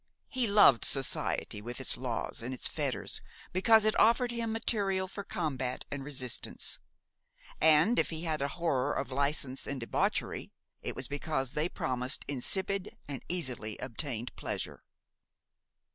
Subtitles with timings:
[0.29, 3.21] He loved society with its laws and its fetters,
[3.53, 6.79] because it offered him material for combat and resistance;
[7.61, 10.51] and if he had a horror of license and debauchery,
[10.81, 14.81] it was because they promised insipid and easily obtained pleasure.